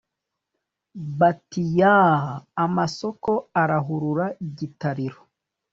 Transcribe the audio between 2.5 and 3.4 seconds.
amasoko